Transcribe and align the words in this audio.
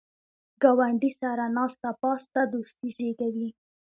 ګاونډي 0.61 1.11
سره 1.21 1.45
ناسته 1.57 1.89
پاسته 2.01 2.39
دوستي 2.53 2.87
زیږوي 2.97 3.49